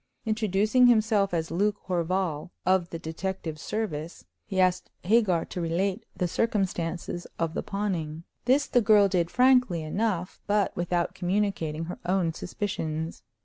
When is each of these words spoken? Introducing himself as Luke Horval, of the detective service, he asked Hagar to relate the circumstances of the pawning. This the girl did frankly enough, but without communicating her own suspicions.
Introducing 0.25 0.87
himself 0.87 1.31
as 1.31 1.51
Luke 1.51 1.77
Horval, 1.87 2.49
of 2.65 2.89
the 2.89 2.97
detective 2.97 3.59
service, 3.59 4.25
he 4.47 4.59
asked 4.59 4.89
Hagar 5.03 5.45
to 5.45 5.61
relate 5.61 6.07
the 6.17 6.27
circumstances 6.27 7.27
of 7.37 7.53
the 7.53 7.61
pawning. 7.61 8.23
This 8.45 8.65
the 8.65 8.81
girl 8.81 9.07
did 9.07 9.29
frankly 9.29 9.83
enough, 9.83 10.41
but 10.47 10.75
without 10.75 11.13
communicating 11.13 11.85
her 11.85 11.99
own 12.03 12.33
suspicions. 12.33 13.21